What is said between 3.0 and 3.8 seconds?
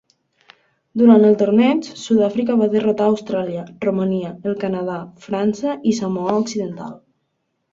Austràlia,